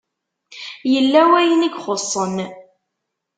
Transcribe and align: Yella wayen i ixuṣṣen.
Yella 0.91 1.21
wayen 1.29 1.67
i 1.67 1.69
ixuṣṣen. 1.71 2.35